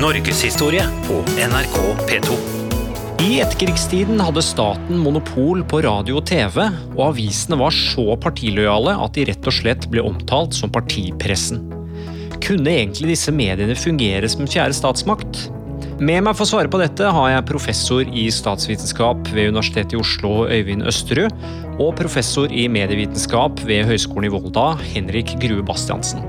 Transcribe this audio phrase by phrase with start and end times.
[0.00, 1.78] Norgeshistorie på NRK
[2.08, 2.36] P2.
[3.20, 6.56] I etterkrigstiden hadde staten monopol på radio og TV,
[6.94, 11.66] og avisene var så partilojale at de rett og slett ble omtalt som partipressen.
[12.40, 15.44] Kunne egentlig disse mediene fungere som en fjerde statsmakt?
[16.00, 20.00] Med meg for å svare på dette har jeg professor i statsvitenskap ved Universitetet i
[20.00, 26.24] Oslo, Øyvind Østerud, og professor i medievitenskap ved Høgskolen i Volda, Henrik Grue Bastiansen.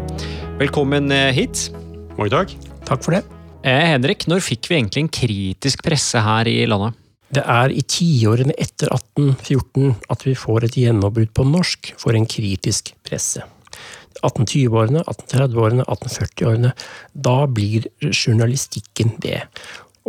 [0.59, 1.69] Velkommen eh, hit.
[2.17, 2.59] Mange takk.
[2.83, 3.29] Takk for det.
[3.61, 6.97] Eh, Henrik, når fikk vi egentlig en kritisk presse her i landet?
[7.31, 12.25] Det er i tiårene etter 1814 at vi får et gjennombrudd på norsk for en
[12.25, 13.45] kritisk presse.
[14.25, 16.73] 1820-årene, 1830-årene, 1840-årene.
[17.13, 19.43] Da blir journalistikken det.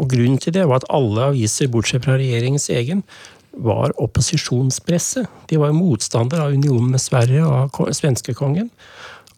[0.01, 3.05] Og grunnen til det var at alle aviser, bortsett fra regjeringens egen,
[3.53, 5.27] var opposisjonspresse.
[5.53, 8.73] De var motstander av unionen med Sverige og av svenskekongen,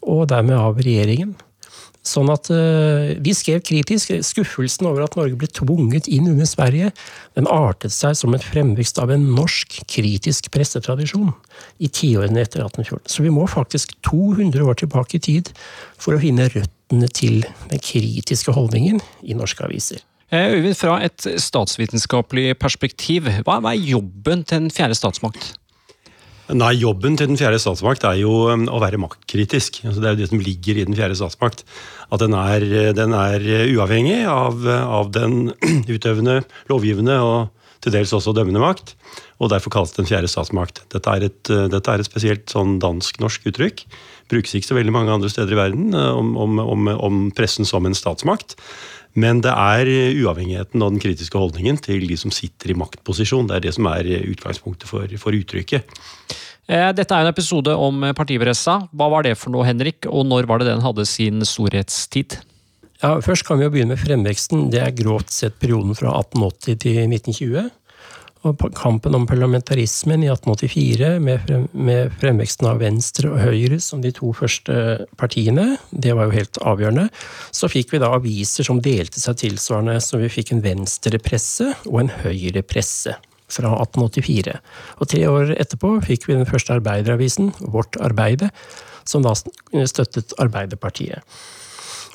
[0.07, 1.35] og dermed av regjeringen.
[2.05, 4.13] Sånn at uh, Vi skrev kritisk.
[4.25, 6.91] Skuffelsen over at Norge ble tvunget inn under Sverige,
[7.37, 11.33] den artet seg som en fremvekst av en norsk kritisk pressetradisjon
[11.81, 13.09] i tiårene etter 1814.
[13.09, 15.53] Så vi må faktisk 200 år tilbake i tid
[15.97, 20.03] for å finne røttene til den kritiske holdningen i norske aviser.
[20.33, 25.53] Eh, Øyvind, fra et statsvitenskapelig perspektiv, hva er jobben til en fjerde statsmakt?
[26.53, 29.79] Nei, Jobben til den fjerde statsmakt er jo um, å være maktkritisk.
[29.87, 31.63] Altså, det er jo det som ligger i den fjerde statsmakt.
[32.13, 35.55] At den er, den er uavhengig av, av, den
[35.95, 38.93] utøvende, lovgivende og til dels også dømmende makt.
[39.41, 40.83] Og derfor kalles den fjerde statsmakt.
[40.93, 41.41] Dette er et,
[41.73, 43.81] dette er et spesielt sånn dansk-norsk uttrykk.
[44.29, 47.89] Brukes ikke så veldig mange andre steder i verden om, om, om, om pressen som
[47.89, 48.53] en statsmakt.
[49.15, 49.91] Men det er
[50.25, 53.47] uavhengigheten og den kritiske holdningen til de som sitter i maktposisjon.
[53.47, 55.87] Det er det som er utgangspunktet for, for uttrykket.
[56.65, 58.81] Eh, dette er en episode om partipressa.
[58.91, 62.39] Hva var det for noe, Henrik, og når var det den hadde sin storhetstid?
[63.03, 64.69] Ja, Først kan vi jo begynne med fremveksten.
[64.73, 67.71] Det er grovt sett perioden fra 1880 til 1920
[68.45, 74.03] og kampen om parlamentarismen i 1884, med, frem, med, fremveksten av Venstre og Høyre som
[74.03, 77.07] de to første partiene, det var jo helt avgjørende.
[77.55, 82.03] Så fikk vi da aviser som delte seg tilsvarende, så vi fikk en venstrepresse og
[82.03, 83.17] en høyrepresse
[83.51, 84.55] fra 1884.
[84.99, 88.51] Og tre år etterpå fikk vi den første arbeideravisen, Vårt Arbeide,
[89.05, 91.21] som da støttet Arbeiderpartiet.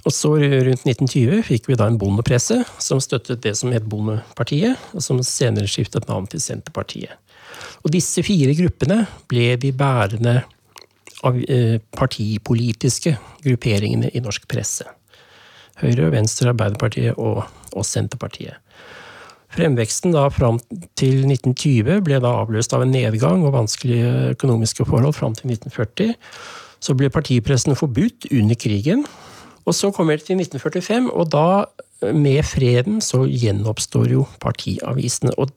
[0.06, 4.80] Og så rundt 1920 fikk vi da en bondepresse som støttet det som het Bondepartiet,
[4.94, 7.12] og som senere skiftet navn til Senterpartiet.
[7.84, 10.38] Og disse fire gruppene ble de bærende
[11.24, 14.88] eh, partipolitiske grupperingene i norsk presse.
[15.80, 18.56] Høyre, Venstre, Arbeiderpartiet og, og Senterpartiet.
[19.50, 20.60] Fremveksten da fram
[20.98, 26.12] til 1920 ble da avløst av en nedgang og vanskelige økonomiske forhold fram til 1940.
[26.80, 29.02] Så ble partipressen forbudt under krigen,
[29.66, 31.48] og så kommer det til 1945, og da,
[32.16, 35.34] med freden, så gjenoppstår jo partiavisene.
[35.36, 35.52] Og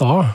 [0.00, 0.26] da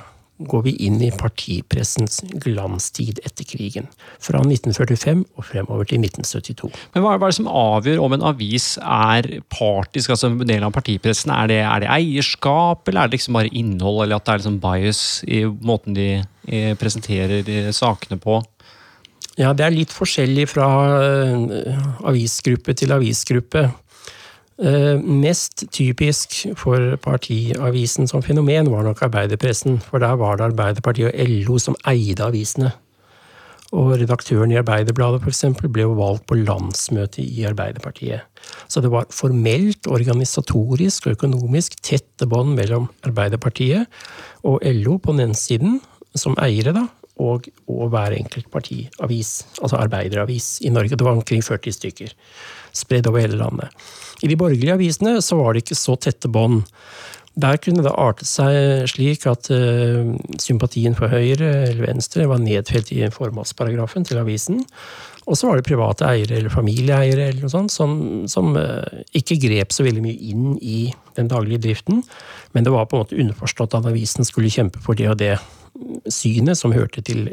[0.49, 3.85] går vi inn i partipressens glanstid etter krigen.
[4.21, 6.71] Fra 1945 og fremover til 1972.
[6.95, 10.73] Men Hva er det som avgjør om en avis er partisk, altså en del av
[10.75, 11.33] partipressen?
[11.35, 14.43] Er det, er det eierskap, eller er det liksom bare innhold, eller at det er
[14.43, 16.09] liksom bias i måten de
[16.81, 18.41] presenterer sakene på?
[19.41, 20.67] Ja, det er litt forskjellig fra
[21.01, 23.69] uh, avisgruppe til avisgruppe.
[24.61, 31.09] Uh, mest typisk for partiavisen som fenomen var nok arbeiderpressen, for der var det Arbeiderpartiet
[31.15, 32.73] og LO som eide avisene.
[33.71, 38.27] Og redaktøren i Arbeiderbladet for eksempel, ble jo valgt på landsmøtet i Arbeiderpartiet.
[38.67, 43.87] Så det var formelt, organisatorisk og økonomisk tette bånd mellom Arbeiderpartiet
[44.43, 45.79] og LO på den ene siden,
[46.19, 46.89] som eiere, da,
[47.21, 50.97] og, og hver enkelt partiavis, altså arbeideravis i Norge.
[50.97, 52.13] Det var omkring 40 stykker,
[52.73, 53.69] spredd over hele landet.
[54.21, 56.63] I de borgerlige avisene så var det ikke så tette bånd.
[57.41, 60.11] Der kunne det artet seg slik at uh,
[60.41, 64.65] sympatien for Høyre eller Venstre var nedfelt i formålsparagrafen til avisen.
[65.29, 67.93] Og så var det private eiere eller familieeiere eller noe sånt, som,
[68.31, 68.81] som uh,
[69.17, 70.79] ikke grep så veldig mye inn i
[71.17, 72.01] den daglige driften.
[72.55, 75.35] Men det var på en måte underforstått at avisen skulle kjempe for det og det
[76.11, 77.27] synet som hørte til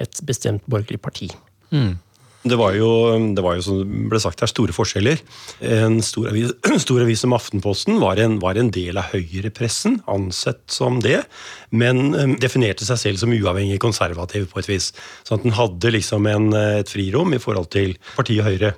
[0.00, 1.30] et bestemt borgerlig parti.
[1.70, 1.98] Mm.
[2.40, 2.88] Det var, jo,
[3.36, 5.20] det var jo, som det ble sagt her, store forskjeller.
[5.60, 6.54] En stor avis,
[6.86, 11.18] stor avis som Aftenposten var en, var en, del av høyrepressen, ansett som det,
[11.68, 14.88] men um, definerte seg selv som uavhengig konservativ på et vis.
[15.28, 16.48] Sånn at den hadde liksom en,
[16.80, 18.72] et frirom i forhold til partiet Høyre.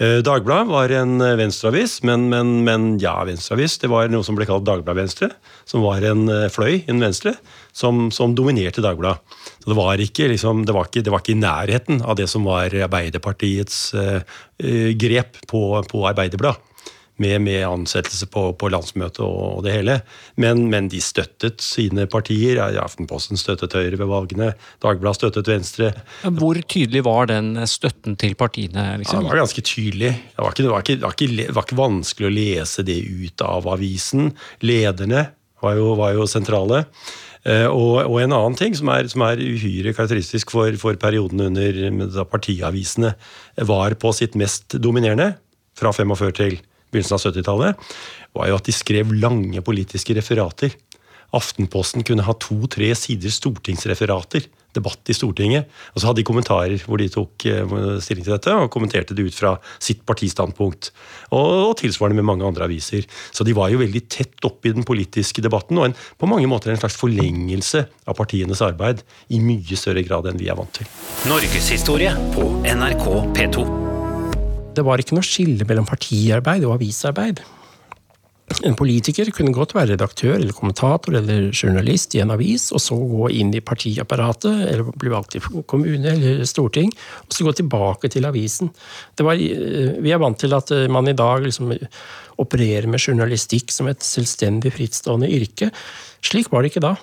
[0.00, 3.76] Eh, Dagbladet var en eh, venstreavis, men, men, men, ja, venstreavis.
[3.82, 5.28] Det var noe som ble kalt Dagbladet Venstre,
[5.68, 7.34] som var en eh, fløy innen Venstre,
[7.76, 9.20] som, som, dominerte Dagbladet.
[9.66, 13.82] Det var, ikke, liksom, det, det var, ikke, i nærheten av det som var Arbeiderpartiets
[13.92, 14.40] eh,
[14.96, 16.69] grep på, på Arbeiderbladet.
[17.20, 19.98] Med, med ansettelse på, på landsmøtet og, og det hele.
[20.40, 22.60] Men, men, de støttet sine partier.
[22.80, 24.52] Aftenposten støttet Høyre ved valgene.
[24.82, 25.92] Dagbladet støttet Venstre.
[26.40, 28.94] Hvor tydelig var den støtten til partiene?
[29.02, 29.20] Liksom?
[29.20, 30.14] Ja, det var ganske tydelig.
[30.34, 32.86] Det var ikke, det var, ikke, det var, ikke, det var ikke vanskelig å lese
[32.88, 34.32] det ut av avisen.
[34.64, 35.26] Lederne
[35.60, 36.84] var jo, var jo sentrale.
[37.40, 41.40] Uh, og, og, en annen ting som er, som er uhyre karakteristisk for, for perioden
[41.46, 41.78] under
[42.12, 43.14] da partiavisene
[43.68, 45.32] var på sitt mest dominerende,
[45.80, 46.58] fra 45 til
[46.90, 47.90] begynnelsen av 70-tallet,
[48.36, 50.76] var jo at de skrev lange politiske referater.
[51.36, 55.70] Aftenposten kunne ha to-tre sider stortingsreferater, debatt i Stortinget.
[55.94, 59.26] Og så hadde de kommentarer hvor de tok eh, stilling til dette og kommenterte det
[59.26, 60.92] ut fra sitt partistandpunkt.
[61.34, 63.06] Og, og tilsvarende med mange andre aviser.
[63.34, 66.50] Så de var jo veldig tett oppe i den politiske debatten, og en, på mange
[66.50, 69.04] måter en slags forlengelse av partienes arbeid
[69.34, 70.90] i mye større grad enn vi er vant til.
[71.30, 73.06] Norgeshistorie på NRK
[73.36, 73.79] P2.
[74.80, 77.42] Det var ikke noe skille mellom partiarbeid og avisarbeid.
[78.66, 82.96] En politiker kunne godt være redaktør eller kommentator eller journalist i en avis, og så
[82.96, 86.90] gå inn i partiapparatet, eller bli valgt i kommune eller storting,
[87.28, 88.72] og så gå tilbake til avisen.
[89.20, 91.76] Var, eh, vi er vant til at eh, man i dag liksom
[92.40, 95.70] opererer med journalistikk som et selvstendig, frittstående yrke.
[96.24, 96.96] Slik var det ikke da.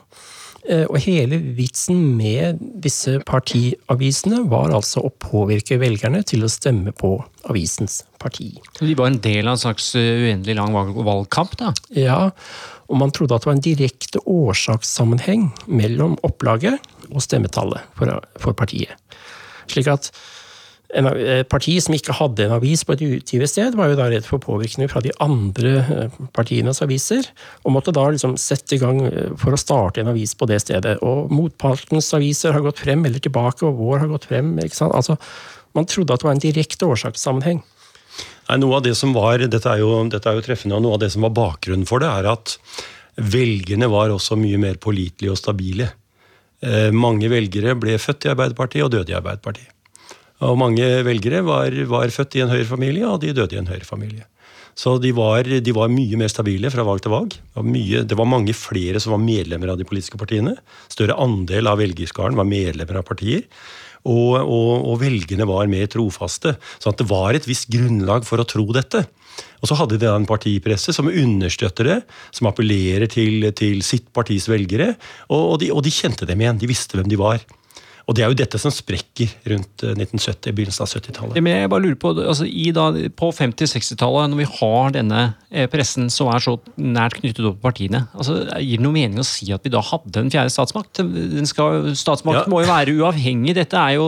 [0.68, 6.92] Eh, og hele vitsen med disse partiavisene var altså å påvirke velgerne til å stemme
[6.98, 7.14] på
[7.48, 8.50] avisens parti.
[8.81, 11.72] De var en del av en slags eh, uendelig lang valgkamp, da?
[11.96, 12.19] Ja,
[12.88, 18.58] og man trodde at det var en direkte årsakssammenheng mellom opplaget og stemmetallet for, for
[18.58, 19.00] partiet.
[19.72, 20.12] Slik at
[20.88, 24.24] et parti som ikke hadde en avis på et utgivet sted, var jo da redd
[24.28, 27.28] for påvirkning fra de andre eh, partienes aviser,
[27.66, 30.62] og måtte da liksom sette i gang eh, for å starte en avis på det
[30.63, 30.95] stedet.
[31.04, 34.56] Og motpartens aviser har gått frem eller tilbake, og vår har gått frem.
[34.63, 34.95] ikke sant?
[34.95, 35.19] Altså,
[35.75, 37.60] Man trodde at det var en direkte årsakssammenheng.
[38.48, 40.95] Nei, noe av det som var, dette er, jo, dette er jo treffende, og noe
[40.95, 42.56] av det som var bakgrunnen for det, er at
[43.18, 45.92] velgerne var også mye mer pålitelige og stabile.
[46.63, 49.74] Eh, mange velgere ble født i Arbeiderpartiet og døde i Arbeiderpartiet.
[50.45, 54.28] Og mange velgere var, var født i en Høyre-familie, og de døde i en Høyre-familie.
[54.78, 57.34] Så de var, de var, mye mer stabile fra valg til valg.
[57.34, 60.54] Det var, mye, det var, mange flere som var medlemmer av de politiske partiene.
[60.94, 63.48] Større andel av velgerskaren var medlemmer av partier.
[64.07, 66.54] Og, og, og velgerne var mer trofaste.
[66.78, 69.01] Så det var et visst grunnlag for å tro dette.
[69.66, 71.98] Og så hadde de en partipresse som understøtter det,
[72.30, 74.94] som appellerer til, til sitt partis velgere.
[75.34, 76.62] Og, de, og de kjente dem igjen.
[76.62, 77.42] De visste hvem de var.
[78.07, 81.39] Og det er jo dette som sprekker rundt 1970, eh, begynnelsen av 70-tallet.
[81.44, 82.45] Men jeg bare lurer På altså,
[82.77, 82.86] da,
[83.19, 87.65] på 50-60-tallet, når vi har denne eh, pressen som er så nært knyttet opp til
[87.65, 91.04] partiene, altså, gir det noe mening å si at vi da hadde en fjerde statsmakt?
[91.51, 92.54] Skal, statsmakten ja.
[92.54, 93.57] må jo være uavhengig.
[93.59, 94.07] Dette er jo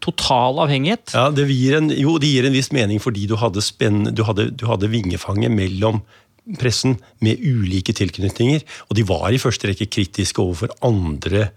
[0.00, 1.12] total avhengighet.
[1.12, 4.24] Ja, det gir en, jo, det gir en viss mening fordi du hadde, spenn, du
[4.24, 6.00] hadde, du hadde vingefanget mellom
[6.56, 8.64] pressen med ulike tilknytninger.
[8.88, 11.50] Og de var i første rekke kritiske overfor andre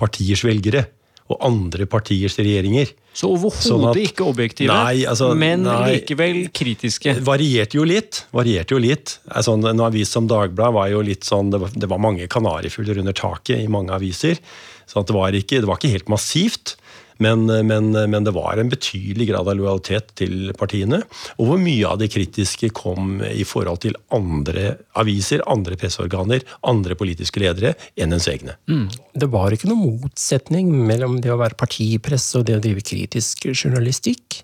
[0.00, 0.86] partiers velgere
[1.26, 2.92] og andre partiers regjeringer.
[3.16, 7.16] Så overhodet sånn ikke objektive, nei, altså, men nei, likevel kritiske?
[7.26, 8.22] Varierte jo litt.
[8.36, 9.16] varierte jo litt.
[9.32, 13.00] Altså, en avis som Dagbladet var jo litt sånn, det var, det var mange kanarifugler
[13.02, 14.38] under taket i mange aviser.
[14.86, 16.76] Så det var, ikke, det var ikke helt massivt.
[17.22, 21.02] Men, men, men, det var en betydelig grad av lojalitet til partiene.
[21.40, 26.96] Og hvor mye av det kritiske kom i forhold til andre aviser, andre presseorganer, andre
[26.98, 28.56] politiske ledere enn ens egne.
[28.70, 28.88] Mm.
[29.16, 33.48] Det var ikke noen motsetning mellom det å være partipresse og det å drive kritisk
[33.54, 34.42] journalistikk.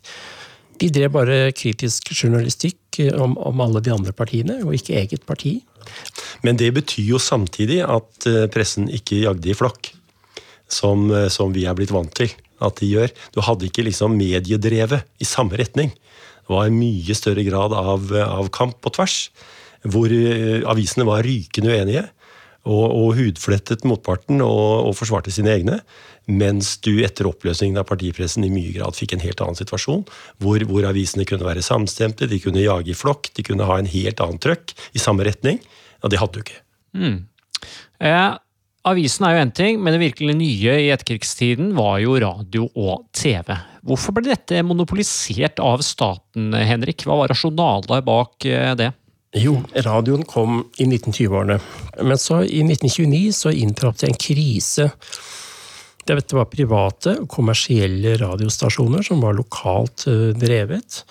[0.80, 5.58] De drev bare kritisk journalistikk om, om alle de andre partiene, og ikke eget parti.
[6.42, 9.92] Men det betyr jo samtidig at eh, pressen ikke jagde i flokk.
[10.72, 12.32] Som, eh, som, vi er blitt vant til
[12.64, 13.12] at de gjør.
[13.34, 15.92] Du hadde ikke liksom mediedrevet i samme retning.
[16.42, 19.18] Det var en mye større grad av, av kamp på tvers,
[19.86, 22.08] hvor uh, avisene var rykende uenige.
[22.62, 25.80] Og, og hudflettet motparten og, og, forsvarte sine egne.
[26.30, 30.04] Mens du etter oppløsningen av partipressen i mye grad fikk en helt annen situasjon.
[30.38, 33.90] Hvor, hvor avisene kunne være samstemte, de kunne jage i flokk, de kunne ha en
[33.90, 35.58] helt annen trøkk i samme retning.
[36.06, 36.62] Og det hadde du ikke.
[36.94, 37.18] Mm.
[37.98, 38.38] Ja,
[38.82, 43.04] Avisen er jo én ting, men det virkelig nye i etterkrigstiden var jo radio og
[43.14, 43.52] TV.
[43.86, 47.04] Hvorfor ble dette monopolisert av staten, Henrik?
[47.06, 48.88] Hva var rasjonalet bak eh, det?
[49.38, 51.60] Jo, radioen kom i 1920-årene.
[52.02, 54.88] Men så i 1929 så inntraff det en krise.
[56.02, 61.04] Dette var private kommersielle radiostasjoner som var lokalt eh, drevet.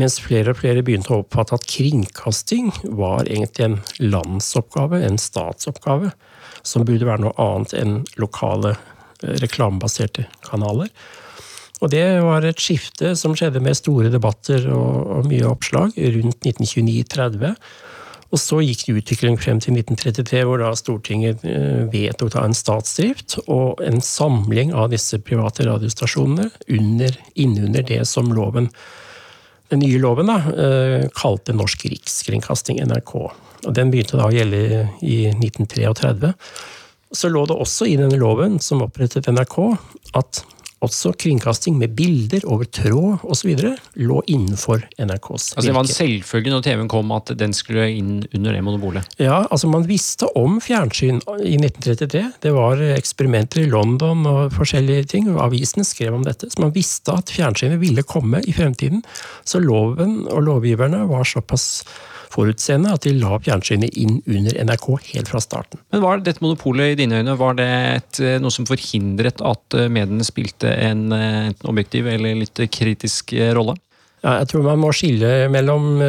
[0.00, 3.78] Mens flere og flere begynte å oppfatte at kringkasting var egentlig en
[4.16, 6.14] landsoppgave, en statsoppgave
[6.68, 10.92] som burde være noe annet enn lokale eh, reklamebaserte kanaler.
[11.78, 16.48] Og det var et skifte som skjedde med store debatter og, og mye oppslag rundt
[16.48, 17.54] 1929-30.
[18.28, 21.44] Og så gikk det utvikling frem til 1933, hvor da Stortinget
[21.92, 28.28] vedtok vedtok en statsdrift og en samling av disse private radiostasjonene under, innunder det som
[28.36, 28.68] loven,
[29.68, 33.14] den nye loven da, eh, kalte Norsk Rikskringkasting, NRK.
[33.66, 36.34] Og Den begynte da å gjelde i 1933.
[37.12, 39.78] Så lå det også i denne loven, som opprettet NRK,
[40.14, 40.42] at
[40.84, 43.54] også kringkasting med bilder over tråd osv.
[43.98, 45.56] lå innenfor NRKs virke.
[45.56, 49.08] Altså Det var en selvfølge når TV-en kom at den skulle inn under det monopolet?
[49.18, 52.24] Ja, altså man visste om fjernsyn i 1933.
[52.42, 56.50] Det var eksperimenter i London og forskjellige ting, og avisene skrev om dette.
[56.50, 59.02] Så man visste at fjernsynet ville komme i fremtiden.
[59.44, 61.84] Så loven og lovgiverne var såpass
[62.32, 65.80] forutseende at de la fjernsynet inn under NRK helt fra starten.
[65.92, 69.76] Men Var dette monopolet i dine øyne var det et, eh, noe som forhindret at
[69.78, 73.78] eh, mediene spilte en eh, enten objektiv eller litt kritisk rolle?
[74.24, 76.00] Ja, jeg tror man må skille mellom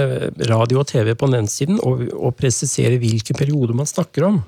[0.50, 4.40] radio og TV på den ene siden, og, og presisere hvilken periode man snakker om.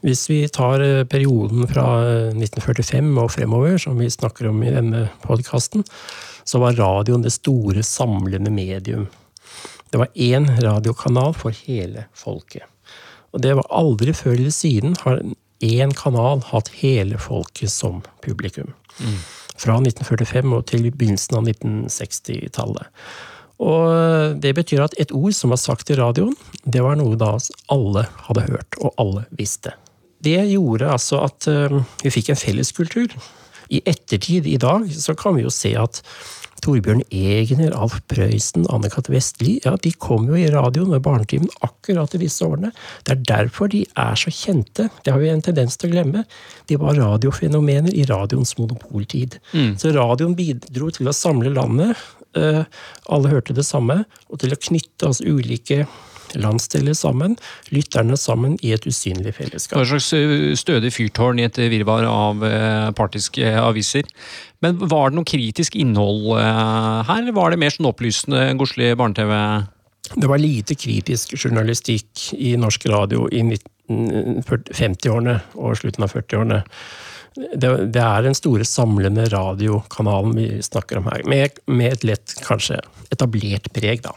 [0.00, 0.80] Hvis vi tar
[1.12, 1.84] perioden fra
[2.32, 5.84] 1945 og fremover, som vi snakker om i denne podkasten,
[6.48, 9.10] så var radioen det store, samlende medium.
[9.90, 12.66] Det var én radiokanal for hele folket.
[13.34, 15.22] Og det var aldri før eller siden har
[15.60, 18.72] én kanal hatt hele folket som publikum.
[18.98, 19.18] Mm.
[19.60, 22.88] Fra 1945 og til begynnelsen av 1960-tallet.
[23.60, 26.32] Og det betyr at et ord som var sagt i radioen,
[26.64, 27.34] det var noe da
[27.72, 29.74] alle hadde hørt, og alle visste.
[30.24, 33.12] Det gjorde altså at eh, vi fikk en felleskultur.
[33.70, 36.00] I ettertid, i dag, så kan vi jo se at
[36.64, 39.10] Torbjørn Egner, Alf Prøysen, Anne-Kat.
[39.12, 42.72] Vestli ja, de kom jo i radioen med Barnetimen akkurat i disse årene.
[43.06, 44.88] Det er derfor de er så kjente.
[45.04, 46.24] Det har vi en tendens til å glemme.
[46.70, 49.40] De var radiofenomener i radioens monopoltid.
[49.52, 49.74] Mm.
[49.80, 51.98] Så radioen bidro til å samle landet.
[52.38, 52.62] Eh,
[53.10, 55.86] alle hørte det samme, og til å knytte oss ulike
[56.38, 57.36] landsdeler sammen,
[57.74, 59.80] lytterne sammen i et usynlig fellesskap.
[59.80, 64.08] Et slags eh, stødig fyrtårn i et virvar av eh, partiske aviser.
[64.64, 68.92] Men var det noe kritisk innhold eh, her, eller var det mer sånn opplysende godslig
[69.00, 69.34] barne-TV?
[70.10, 73.44] Det var lite kritisk journalistikk i norsk radio i
[73.90, 76.64] 50-årene og slutten av 40-årene.
[77.38, 82.34] Det, det, er den store samlende radiokanalen vi snakker om her, med, med et lett,
[82.42, 82.80] kanskje
[83.14, 84.16] etablert preg, da.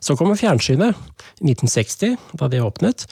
[0.00, 0.96] Så kommer fjernsynet
[1.40, 3.06] i 1960, da det åpnet.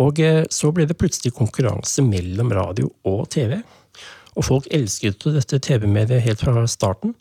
[0.00, 3.58] Og eh, så ble det plutselig konkurranse mellom radio og TV.
[4.38, 7.14] Og folk elsket dette TV-mediet helt fra starten.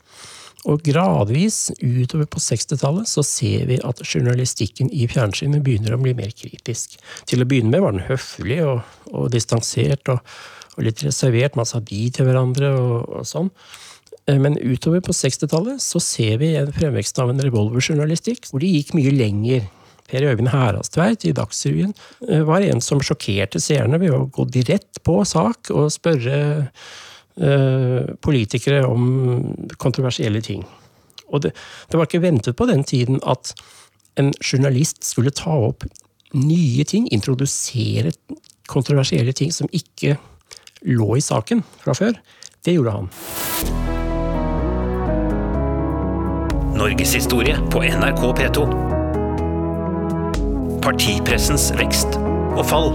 [0.68, 6.14] Og gradvis utover på 60-tallet så ser vi at journalistikken i fjernsynet begynner å bli
[6.18, 6.98] mer kritisk.
[7.30, 8.82] Til å begynne med var den høflig og,
[9.14, 10.20] og distansert og,
[10.76, 11.56] og, litt reservert.
[11.56, 13.54] Man sa de til hverandre og, og sånn.
[14.30, 18.72] Eh, men utover på 60-tallet så ser vi en fremvekst av en revolverjournalistikk hvor de
[18.78, 19.68] gikk mye lenger.
[20.10, 21.94] Per Øyvind Heradstveit i Dagsrevyen
[22.28, 26.40] eh, var en som sjokkerte seerne ved å gå direkte på sak og spørre
[27.40, 29.06] uh, politikere om
[29.78, 30.66] kontroversielle ting.
[31.30, 31.54] Og det,
[31.90, 33.54] det var ikke ventet på den tiden at
[34.20, 35.86] en journalist skulle ta opp
[36.34, 38.12] nye ting, introdusere
[38.70, 40.18] kontroversielle ting som ikke
[40.90, 42.20] lå i saken fra før.
[42.66, 43.98] Det gjorde han.
[46.80, 48.62] Norgeshistorie på NRK P2.
[50.80, 52.14] Partipressens vekst
[52.56, 52.94] og fall.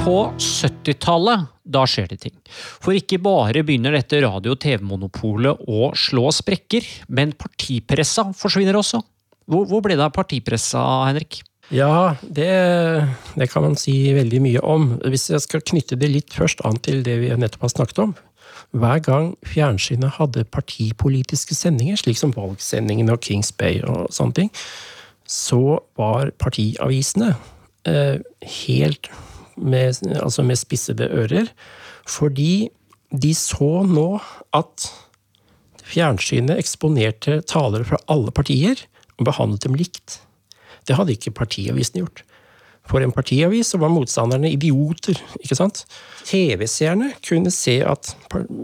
[0.00, 2.34] På 70-tallet, da skjer det ting.
[2.82, 8.98] For ikke bare begynner dette radio- og TV-monopolet å slå sprekker, men partipressa forsvinner også.
[9.46, 11.44] Hvor, hvor ble det av partipressa, Henrik?
[11.70, 12.50] Ja, det,
[13.38, 14.88] det, kan man si veldig mye om.
[15.06, 18.16] Hvis jeg skal knytte det litt først an til det vi nettopp har snakket om,
[18.70, 24.52] hver gang fjernsynet hadde partipolitiske sendinger, slik som valgsendingene og Kings Bay og sånne ting,
[25.26, 27.34] så var partiavisene
[27.88, 28.18] eh,
[28.64, 29.10] helt
[29.56, 31.50] med, altså med spissede ører.
[32.08, 32.70] Fordi
[33.10, 34.08] de så nå
[34.56, 34.88] at
[35.90, 38.86] fjernsynet eksponerte talere fra alle partier
[39.18, 40.20] og behandlet dem likt.
[40.86, 42.22] Det hadde ikke partiavisene gjort.
[42.90, 45.18] For en partiavis så var motstanderne idioter.
[45.38, 45.84] ikke sant?
[46.26, 48.12] TV-seerne kunne se at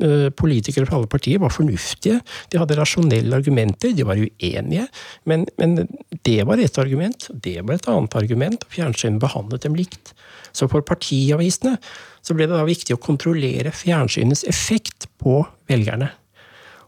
[0.03, 2.19] eh, politikere fra alle partier var fornuftige.
[2.51, 4.89] De hadde rasjonelle argumenter, de var uenige.
[5.25, 5.87] Men, men
[6.27, 8.67] det var ett argument, det var et annet argument.
[8.67, 10.15] og Fjernsynet behandlet dem likt.
[10.57, 11.77] Så for partiavisene
[12.25, 16.11] så ble det da viktig å kontrollere fjernsynets effekt på velgerne.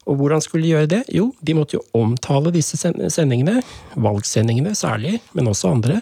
[0.09, 1.03] Og hvordan skulle de gjøre det?
[1.13, 3.59] Jo, de måtte jo omtale disse sendingene,
[4.01, 6.01] valgsendingene særlig, men også andre.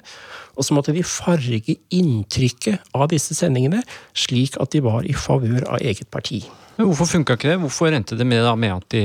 [0.57, 3.83] Og så måtte de farge inntrykket av disse sendingene
[4.17, 6.45] slik at de var i favør av eget parti.
[6.77, 7.59] Men Hvorfor funka ikke det?
[7.65, 9.05] Hvorfor endte det med, med at, de,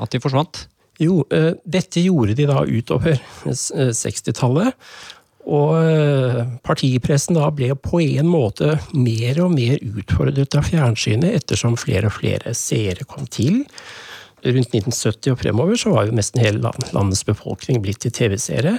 [0.00, 0.66] at de forsvant?
[1.00, 4.76] Jo, eh, dette gjorde de da utover 60-tallet.
[5.48, 11.78] Og eh, partipressen da ble på en måte mer og mer utfordret av fjernsynet ettersom
[11.80, 13.62] flere og flere seere kom til.
[14.44, 18.78] Rundt 1970 og fremover så var jo nesten hele landets befolkning blitt til TV-seere.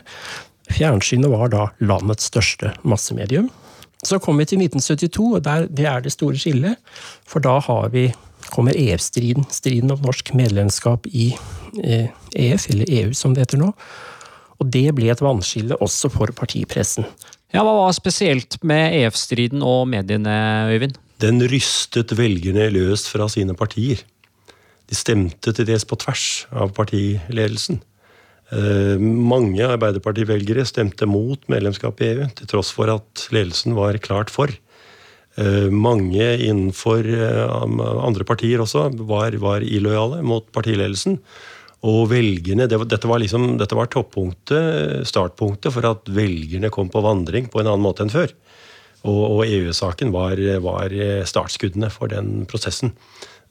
[0.71, 3.49] Fjernsynet var da landets største massemedium.
[4.05, 6.79] Så kom vi til 1972, og der, det er det store skillet.
[7.27, 7.59] For da
[7.93, 8.09] vi,
[8.51, 13.61] kommer EF-striden, striden om norsk medlemskap i EF, eh, e eller EU som det heter
[13.61, 13.69] nå.
[14.61, 17.07] Og det ble et vannskille også for partipressen.
[17.51, 20.95] Ja, Hva var spesielt med EF-striden og mediene, Øyvind?
[21.21, 23.99] Den rystet velgerne løst fra sine partier.
[24.89, 27.81] De stemte til dels på tvers av partiledelsen.
[28.51, 34.33] Eh, mange Arbeiderparti-velgere stemte mot medlemskap i EU, til tross for at ledelsen var klart
[34.33, 34.51] for.
[35.39, 37.53] Eh, mange innenfor eh,
[38.03, 41.19] andre partier også var, var illojale mot partiledelsen.
[41.87, 47.01] Og velgerne, det, dette, var liksom, dette var toppunktet, startpunktet for at velgerne kom på
[47.01, 48.33] vandring på en annen måte enn før.
[49.01, 50.93] Og, og EU-saken var, var,
[51.25, 52.93] startskuddene for den prosessen.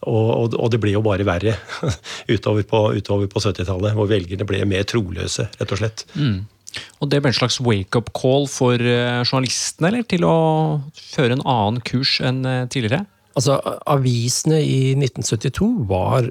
[0.06, 1.56] Og, og, og, det ble jo bare verre
[2.34, 6.06] utover på, utover på 70-tallet, hvor velgerne ble mer troløse, rett og slett.
[6.14, 6.46] Mm.
[7.02, 10.06] Og det ble en slags wake-up call for uh, journalistene, eller?
[10.08, 10.36] Til å
[10.94, 13.02] føre en annen kurs enn uh, tidligere?
[13.38, 13.58] Altså,
[13.90, 16.30] Avisene i 1972 var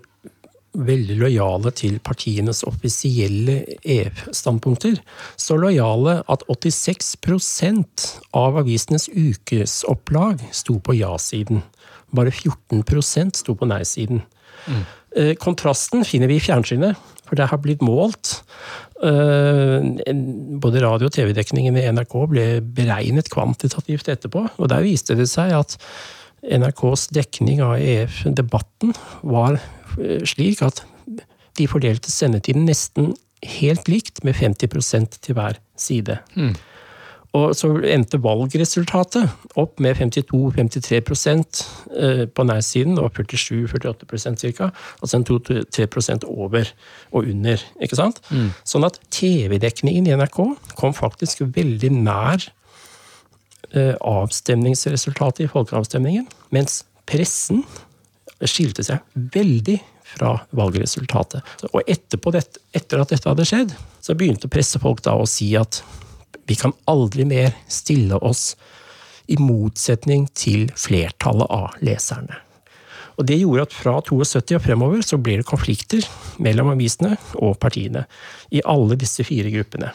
[0.88, 5.00] veldig lojale til partienes offisielle EF-standpunkter.
[5.39, 8.07] Så lojale at 86%
[8.38, 11.63] av avisenes ukesopplag sto på ja-siden.
[12.15, 14.24] Bare 14% sto på nei-siden.
[14.69, 14.83] Mm.
[15.17, 18.41] Eh, kontrasten finner vi i fjernsynet, for det har blitt målt.
[19.01, 19.81] Eh,
[20.62, 25.53] både radio- og TV-dekningen i NRK ble beregnet kvantitativt etterpå, og der viste det seg
[25.55, 25.77] at
[26.43, 28.93] NRKs dekning av EF-debatten
[29.27, 29.60] var
[29.98, 30.84] Eh, slik at
[31.58, 33.13] de fordelte sendetiden nesten
[33.60, 36.20] helt likt, med 50% til hver side.
[36.35, 36.55] Mm.
[37.37, 44.72] Og så endte valgresultatet opp med 52-53 eh, på nei-siden og 47-48% ca.
[45.00, 46.72] Altså en 2-3% over
[47.11, 47.61] og under.
[47.79, 48.22] ikke sant?
[48.33, 48.50] Mm.
[48.66, 50.40] Sånn at TV-dekningen i NRK
[50.79, 52.50] kom faktisk veldig nær
[54.00, 57.63] avstemningsresultatet i folkeavstemningen, mens pressen
[58.48, 59.03] skilte seg
[59.35, 59.77] veldig
[60.09, 61.45] fra valgresultatet.
[61.74, 65.83] Og etterpå etter at dette hadde skjedd, så begynte pressefolk da å si at
[66.50, 68.55] vi kan aldri mer stille oss
[69.29, 72.41] i motsetning til flertallet av leserne.
[73.19, 76.05] Og Det gjorde at fra 72 og fremover så ble det konflikter
[76.39, 78.05] mellom avisene og partiene.
[78.55, 79.91] I alle disse fire gruppene.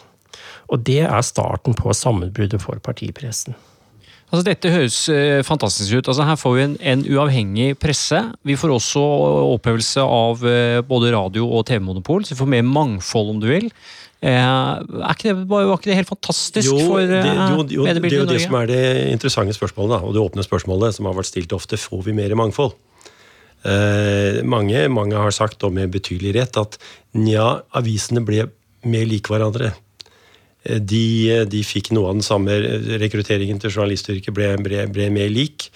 [0.75, 3.57] Og det er starten på sammenbruddet for partipressen.
[4.35, 6.09] Altså, dette høres eh, fantastisk ut.
[6.11, 8.19] Altså, her får vi en, en, uavhengig presse.
[8.43, 9.03] Vi får også
[9.53, 13.69] opphevelse av eh, både radio- og TV-monopol, så vi får mer mangfold, om du vil.
[14.25, 17.95] Eh, er ikke det, var ikke det helt fantastisk jo, for det, jo, jo, det
[18.09, 18.83] er jo det som er det
[19.13, 21.79] interessante spørsmålet, da, og det åpne spørsmålet som har vært stilt ofte.
[21.79, 22.75] Får vi mer mangfold?
[23.65, 26.81] Eh, mange, mange, har sagt, og med betydelig rett, at
[27.17, 28.49] nja, avisene ble
[28.89, 29.71] mer like hverandre.
[30.65, 32.57] Eh, de, de, fikk noe av den samme
[33.03, 35.69] rekrutteringen til journalistyrket ble, ble, ble, mer lik.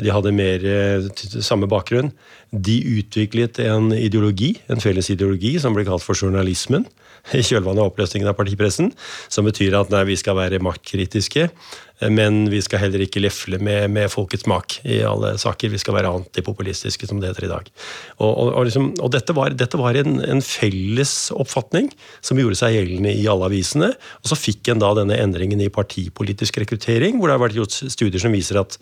[0.00, 1.06] De hadde mer eh,
[1.44, 2.12] samme bakgrunn.
[2.52, 6.86] De utviklet en ideologi, en felles ideologi som ble kalt for journalismen
[7.38, 8.92] i kjølvannet av oppløsningen av partipressen,
[9.32, 11.48] som betyr at nei, vi skal være maktkritiske,
[12.02, 15.70] men vi skal heller ikke lefle med, med folkets smak i alle saker.
[15.70, 17.70] Vi skal være antipopulistiske, som det heter i dag.
[18.18, 21.92] Og, og, og, liksom, og dette var, dette var en, en, felles oppfatning
[22.24, 23.92] som gjorde seg gjeldende i alle avisene.
[24.22, 27.78] Og så fikk en da denne endringen i partipolitisk rekruttering, hvor det har vært gjort
[27.78, 28.78] studier som viser at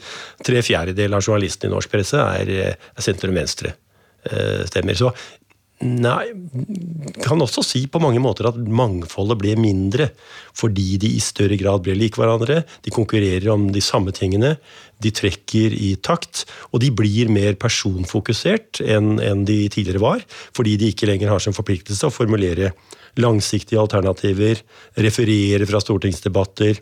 [0.46, 3.74] tre fjerdedeler av journalistene i norsk presse er, er sentrum-venstre
[4.30, 4.96] eh, stemmer.
[4.98, 5.12] Så
[5.82, 6.28] Nei,
[7.24, 10.10] kan også si på mange måter at mangfoldet ble mindre.
[10.54, 12.60] Fordi de i større grad ble lik hverandre.
[12.86, 14.54] De konkurrerer om de samme tingene.
[15.02, 16.44] De trekker i takt.
[16.70, 20.26] Og de blir mer personfokusert enn de tidligere var.
[20.54, 22.70] Fordi de ikke lenger har som forpliktelse å formulere
[23.18, 24.62] langsiktige alternativer.
[25.02, 26.78] Referere fra stortingsdebatter.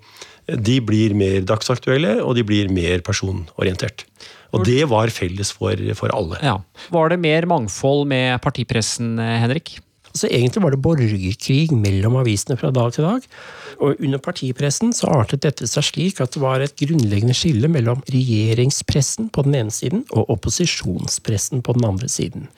[0.60, 4.04] De blir mer dagsaktuelle, og de blir mer personorientert.
[4.56, 6.40] Og det var felles for, for alle.
[6.42, 6.58] Ja.
[6.90, 9.78] Var det mer mangfold med partipressen, eh, Henrik?
[10.10, 13.26] Altså, egentlig var det borgerkrig mellom avisene fra dag til dag.
[13.80, 18.02] Og under partipressen så artet dette seg slik at det var et grunnleggende skille mellom
[18.10, 22.48] regjeringspressen på den ene siden og opposisjonspressen på den andre siden.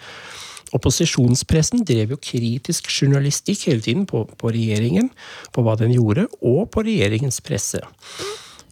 [0.72, 5.10] opposisjonspressen drev jo kritisk journalistikk hele tiden på, på regjeringen,
[5.52, 7.82] på hva den gjorde, og på regjeringens presse.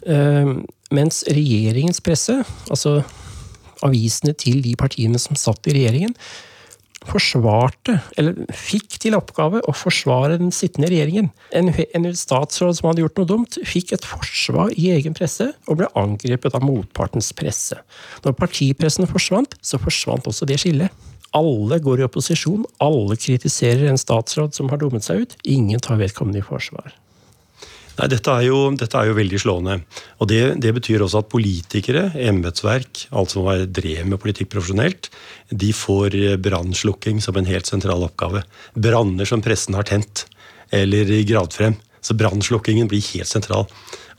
[0.07, 0.61] Uh,
[0.91, 3.01] mens regjeringens presse, altså
[3.87, 6.15] avisene til de partiene som satt i regjeringen,
[7.09, 11.31] forsvarte, eller fikk til oppgave å forsvare den sittende regjeringen.
[11.57, 15.81] En, en, statsråd som hadde gjort noe dumt, fikk et forsvar i egen presse og
[15.81, 17.79] ble angrepet av motpartens presse.
[18.27, 20.93] Når partipressen forsvant, så forsvant også det skillet.
[21.37, 25.39] Alle går i opposisjon, alle kritiserer en statsråd som har dummet seg ut.
[25.49, 26.93] Ingen tar vedkommende i forsvar.
[28.01, 29.75] Nei, dette er, jo, dette er jo, veldig slående.
[30.25, 35.11] Og det, det betyr også at politikere, embetsverk, alt som drev med politikk profesjonelt,
[35.53, 38.47] de får brannslukking som en helt sentral oppgave.
[38.73, 40.25] Branner som pressen har tent
[40.73, 41.77] eller gravd frem.
[42.01, 43.67] Så brannslukkingen blir helt sentral.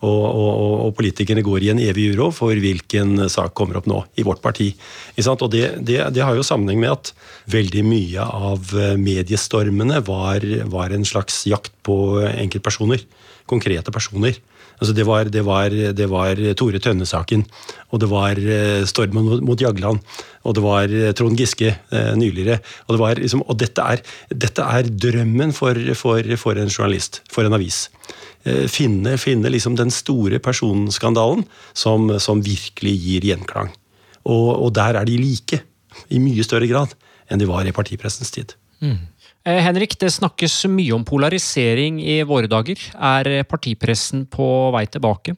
[0.02, 0.52] Og, og,
[0.86, 4.42] og, politikerne går i en evig uro for hvilken sak kommer opp nå i vårt
[4.42, 4.72] parti.
[5.18, 7.12] Og det, det, det, har jo sammenheng med at
[7.54, 11.98] veldig mye av mediestormene var, var en slags jakt på
[12.30, 13.06] enkeltpersoner
[13.52, 14.40] konkrete personer.
[14.82, 17.44] Altså det, var, det, var, det var Tore Tønne-saken,
[17.94, 20.02] og det var eh, stormen mot Jagland,
[20.42, 22.58] og det var eh, Trond Giske eh, nyligere.
[22.88, 24.02] Og, det liksom, og dette, er,
[24.34, 27.86] dette, er, drømmen for, for, for, en journalist, for en avis.
[28.74, 31.44] Finne, finne liksom den store personskandalen
[31.78, 33.70] som, som virkelig gir gjenklang.
[34.26, 35.62] Og, og, der er de like,
[36.10, 36.98] i mye større grad
[37.30, 38.56] enn de var i partipressens tid.
[38.82, 38.98] Mm.
[39.42, 42.78] Eh, Henrik, det snakkes mye om polarisering i våre dager.
[42.94, 45.34] Er partipressen på vei tilbake?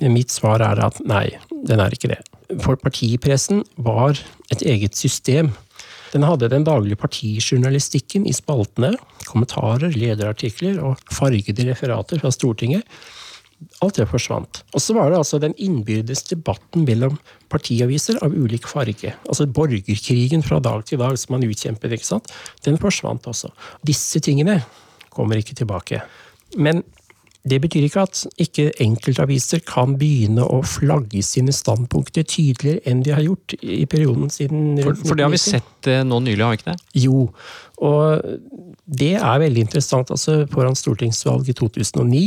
[0.00, 2.20] Mitt svar er at nei, den er ikke det.
[2.62, 4.20] For partipressen var
[4.54, 5.50] et eget system.
[6.14, 8.94] Den hadde den daglige partijournalistikken i spaltene,
[9.26, 12.86] kommentarer, lederartikler og fargede referater fra Stortinget.
[13.84, 14.62] Alt det forsvant.
[14.72, 17.18] Og så var det altså den innbyrdes debatten mellom
[17.52, 19.12] partiaviser av ulik farge.
[19.26, 22.32] Altså borgerkrigen fra dag til dag som man utkjempet, ikke sant?
[22.64, 23.52] den forsvant også.
[23.86, 24.60] Disse tingene
[25.12, 26.00] kommer ikke tilbake.
[26.56, 26.82] Men
[27.48, 33.14] det betyr ikke at ikke enkeltaviser kan begynne å flagge sine standpunkter tydeligere enn de
[33.14, 36.52] har gjort i perioden siden For, for det har vi sett eh, nå nylig, har
[36.52, 36.90] vi ikke det?
[37.00, 37.22] Jo,
[37.80, 38.26] og
[38.84, 40.12] det er veldig interessant.
[40.12, 42.20] Altså, foran stortingsvalget i 2009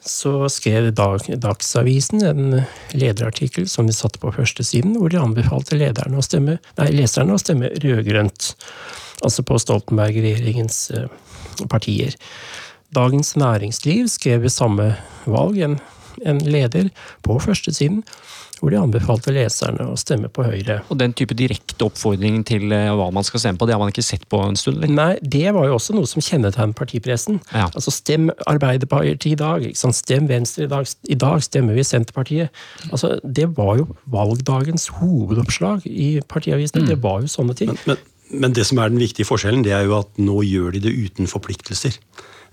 [0.00, 2.62] så skrev Dag, Dagsavisen en
[2.96, 7.72] lederartikkel som de satte på førstesiden, hvor de anbefalte å stemme, nei, leserne å stemme
[7.82, 8.54] rød-grønt.
[9.20, 11.08] Altså på Stoltenberg-regjeringens eh,
[11.68, 12.16] partier.
[12.96, 14.94] Dagens Næringsliv skrev ved samme
[15.28, 15.78] valg en,
[16.26, 16.90] en leder
[17.26, 18.04] på førstesiden
[18.60, 20.80] hvor de anbefalte leserne å stemme på Høyre.
[20.92, 23.92] Og Den type direkte oppfordring til eh, hva man skal stemme på, det har man
[23.92, 24.82] ikke sett på en stund?
[24.82, 24.92] Eller?
[24.92, 27.40] Nei, det var jo også noe som kjennetegnet partipressen.
[27.54, 27.70] Ja.
[27.70, 32.62] Altså Stem Arbeiderpartiet i dag, stem Venstre i dag, i dag stemmer vi Senterpartiet.
[32.90, 36.84] Altså Det var jo valgdagens hovedoppslag i partiavisene.
[36.84, 36.90] Mm.
[36.92, 37.72] Det var jo sånne ting.
[37.72, 40.76] Men, men, men det som er den viktige forskjellen, det er jo at nå gjør
[40.76, 41.96] de det uten forpliktelser.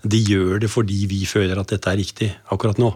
[0.06, 2.92] De gjør det fordi vi føler at dette er riktig akkurat nå.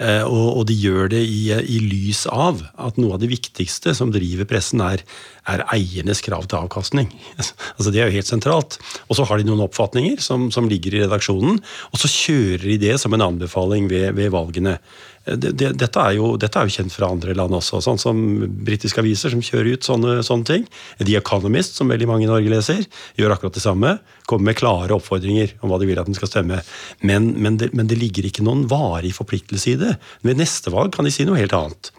[0.00, 4.10] Eh, og, de gjør det i, i, lys av at noe av det viktigste som
[4.14, 5.04] driver pressen, er,
[5.44, 7.12] er eiernes krav til avkastning.
[7.76, 8.78] Altså Det er jo helt sentralt.
[9.08, 11.60] Og så har de noen oppfatninger som, som ligger i redaksjonen,
[11.92, 14.78] og så kjører de det som en anbefaling ved, ved valgene
[15.22, 18.18] det, dette, er jo, dette, er jo, kjent fra andre land også, sånn som
[18.66, 20.64] britiske aviser som kjører ut sånne, sånne, ting.
[20.98, 22.82] The Economist, som veldig mange i Norge leser,
[23.18, 23.92] gjør akkurat det samme.
[24.26, 26.58] Kommer med klare oppfordringer om hva de vil at den skal stemme.
[27.06, 29.81] Men, men, det, men det, ligger ikke noen varig forpliktelse i det.
[30.26, 31.92] Ved neste valg kan de si noe helt annet.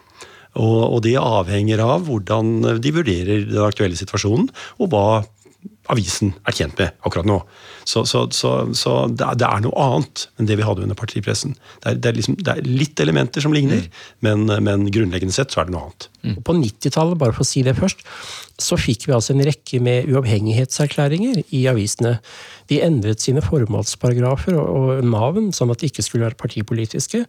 [0.54, 5.06] Og, og det avhenger av hvordan de vurderer den aktuelle situasjonen, og hva
[5.92, 7.38] avisen er tjent med akkurat nå.
[7.84, 11.52] Så, så, så, så det, er, noe annet enn det vi hadde under partipressen.
[11.82, 13.98] Det er, det er, liksom, det er litt elementer som ligner, mm.
[14.24, 16.08] men, men, grunnleggende sett så er det noe annet.
[16.24, 16.38] Mm.
[16.46, 18.00] På 90-tallet, bare for å si det først,
[18.62, 22.14] så fikk vi altså en rekke med uavhengighetserklæringer i avisene.
[22.70, 27.24] De endret sine formålsparagrafer og, og navn, sånn at de ikke skulle være partipolitiske.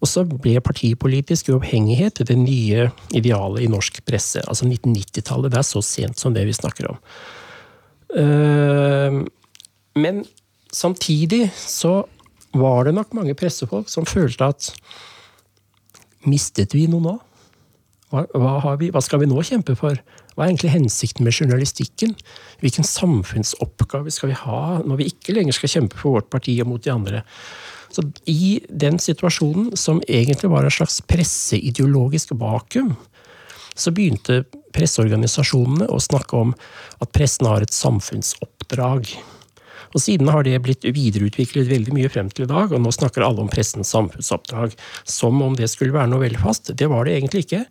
[0.00, 4.40] Og så ble partipolitisk uavhengighet det nye idealet i norsk presse.
[4.46, 5.52] Altså 1990-tallet.
[5.52, 7.02] Det er så sent som det vi snakker om.
[8.10, 9.22] Uh,
[10.00, 10.24] men
[10.74, 12.00] samtidig så
[12.56, 14.72] var det nok mange pressefolk som følte at
[16.28, 17.12] Mistet vi noe nå?
[18.10, 19.96] Hva, hva, vi, hva, skal vi nå kjempe for?
[20.34, 22.12] Hva er egentlig hensikten med journalistikken?
[22.60, 26.68] Hvilken samfunnsoppgave skal vi ha når vi ikke lenger skal kjempe for vårt parti og
[26.72, 27.22] mot de andre?
[27.90, 32.92] Så I den situasjonen, som egentlig var en slags presseideologisk vakuum,
[33.80, 34.44] så begynte
[34.76, 36.54] presseorganisasjonene å snakke om
[37.02, 39.10] at pressen har et samfunnsoppdrag.
[39.90, 43.24] Og Siden har det blitt videreutviklet veldig mye frem til i dag, og nå snakker
[43.26, 46.70] alle om pressens samfunnsoppdrag som om det skulle være noe veldig fast.
[46.78, 47.64] Det var det egentlig ikke.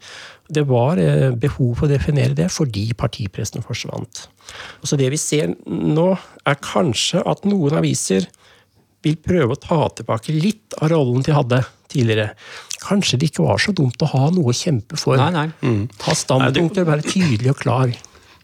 [0.52, 4.26] Det var eh, behov for å definere det fordi partipressen forsvant.
[4.84, 6.10] Så det vi ser nå,
[6.44, 8.28] er kanskje at noen aviser
[9.06, 12.34] vil prøve å ta tilbake litt av rollen de hadde tidligere.
[12.80, 15.20] Kanskje det ikke var så dumt å ha noe å kjempe for.
[15.20, 15.48] Nei, nei.
[15.66, 15.82] Mm.
[16.06, 17.96] Ha standpunkter, være tydelig og klar.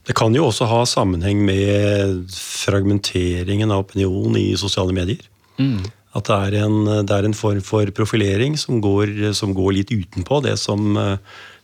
[0.06, 5.24] Det kan jo også ha sammenheng med fragmenteringen av opinion i sosiale medier.
[5.58, 5.82] Mm.
[6.16, 9.92] At det er, en, det er, en, form for profilering som går, som går litt
[9.92, 10.96] utenpå det som,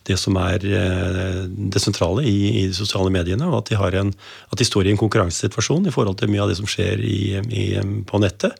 [0.08, 3.48] det som, er eh, det sentrale i, i, de sosiale mediene.
[3.48, 4.12] Og at de, en,
[4.52, 7.20] at de, står i en konkurransesituasjon i forhold til mye av det som skjer i,
[7.48, 7.64] i,
[8.08, 8.58] på nettet.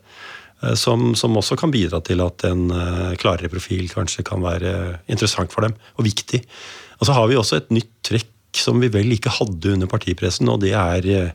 [0.63, 4.99] Eh, som, som, også kan bidra til at en eh, klarere profil kanskje kan være
[5.11, 6.43] interessant for dem, og viktig.
[6.99, 10.49] Og så har vi også et nytt trekk som vi vel ikke hadde under partipressen,
[10.51, 11.31] og det er,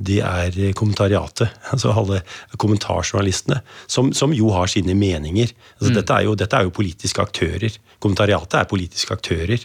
[0.00, 1.50] det er kommentariatet.
[1.70, 2.20] Altså alle
[2.58, 5.52] kommentarjournalistene, som, som jo har sine meninger.
[5.78, 5.96] Altså mm.
[6.00, 7.76] dette, er jo, dette, er jo, politiske aktører.
[8.02, 9.64] Kommentariatet er politiske aktører,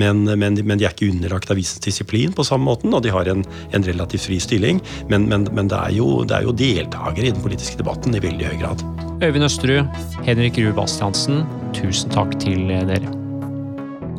[0.00, 3.28] men, men, men, de er ikke underlagt avisens disiplin på samme måten, og de har
[3.30, 3.44] en,
[3.76, 4.82] en relativt fri stilling.
[5.12, 8.54] Men, men det, er jo, det er jo deltakere i den politiske debatten i veldig
[8.54, 8.86] høy grad.
[9.22, 11.44] Øyvind Østerud, Henrik Ruud Bastiansen,
[11.76, 13.23] tusen takk til dere.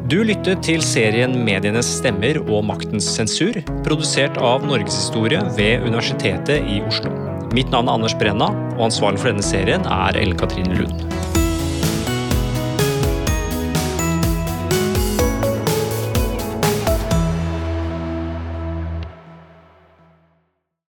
[0.05, 3.55] Du lyttet til serien Medienes stemmer og maktens sensur,
[3.87, 7.09] produsert av Norgeshistorie ved Universitetet i Oslo.
[7.57, 11.01] Mitt navn er Anders Brenna, og ansvarlig for denne serien er Ellen Katrine Lund.